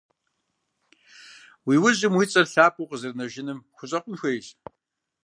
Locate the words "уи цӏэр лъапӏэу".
2.17-2.89